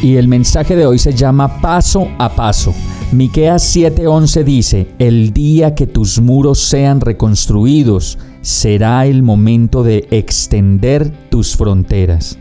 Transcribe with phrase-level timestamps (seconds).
[0.00, 2.72] Y el mensaje de hoy se llama Paso a Paso.
[3.10, 11.10] Miqueas 7:11 dice: "El día que tus muros sean reconstruidos, será el momento de extender
[11.30, 12.38] tus fronteras."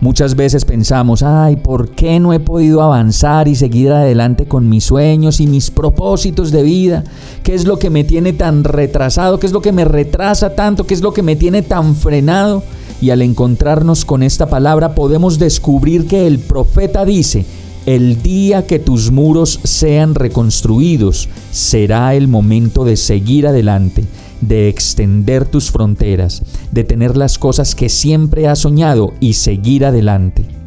[0.00, 4.84] Muchas veces pensamos, ay, ¿por qué no he podido avanzar y seguir adelante con mis
[4.84, 7.04] sueños y mis propósitos de vida?
[7.42, 9.38] ¿Qué es lo que me tiene tan retrasado?
[9.38, 10.86] ¿Qué es lo que me retrasa tanto?
[10.86, 12.64] ¿Qué es lo que me tiene tan frenado?
[13.00, 17.46] Y al encontrarnos con esta palabra podemos descubrir que el profeta dice,
[17.86, 24.04] el día que tus muros sean reconstruidos será el momento de seguir adelante
[24.40, 30.59] de extender tus fronteras, de tener las cosas que siempre has soñado y seguir adelante.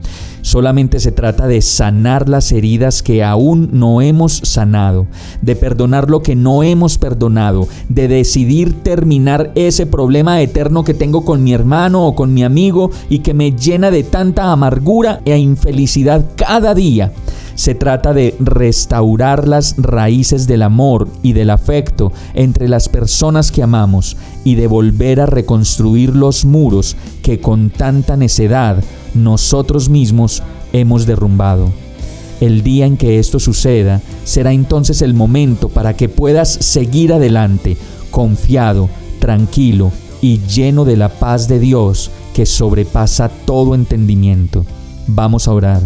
[0.44, 5.08] Solamente se trata de sanar las heridas que aún no hemos sanado,
[5.41, 11.23] de perdonar lo que no hemos perdonado, de decidir terminar ese problema eterno que tengo
[11.23, 15.38] con mi hermano o con mi amigo y que me llena de tanta amargura e
[15.38, 17.14] infelicidad cada día.
[17.55, 23.64] Se trata de restaurar las raíces del amor y del afecto entre las personas que
[23.64, 28.83] amamos y de volver a reconstruir los muros que con tanta necedad
[29.14, 31.72] nosotros mismos hemos derrumbado.
[32.42, 37.78] El día en que esto suceda será entonces el momento para que puedas seguir adelante,
[38.11, 38.89] confiado,
[39.20, 44.65] tranquilo y lleno de la paz de Dios que sobrepasa todo entendimiento.
[45.08, 45.82] Vamos a orar.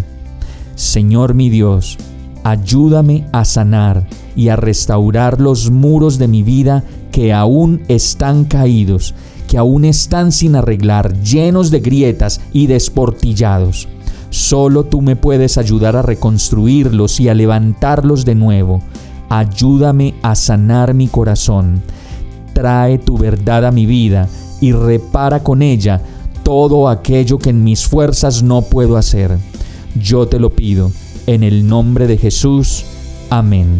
[0.75, 1.97] Señor mi Dios,
[2.43, 9.15] ayúdame a sanar y a restaurar los muros de mi vida que aún están caídos,
[9.47, 13.87] que aún están sin arreglar, llenos de grietas y desportillados.
[14.29, 18.81] Solo tú me puedes ayudar a reconstruirlos y a levantarlos de nuevo.
[19.29, 21.81] Ayúdame a sanar mi corazón.
[22.53, 24.27] Trae tu verdad a mi vida
[24.59, 26.01] y repara con ella
[26.43, 29.37] todo aquello que en mis fuerzas no puedo hacer.
[29.95, 30.91] Yo te lo pido,
[31.25, 32.85] en el nombre de Jesús.
[33.29, 33.79] Amén.